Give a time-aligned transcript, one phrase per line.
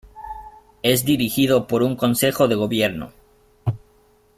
[0.81, 3.11] Es dirigido por un Consejo de Gobierno.